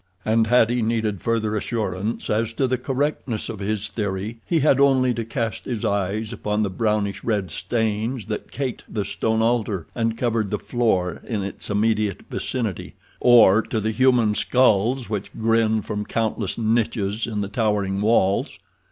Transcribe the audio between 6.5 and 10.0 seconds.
the brownish red stains that caked the stone altar